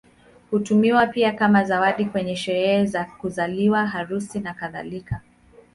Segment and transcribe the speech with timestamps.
[0.51, 5.21] Hutumiwa pia kama zawadi kwenye sherehe za kuzaliwa, harusi, nakadhalika.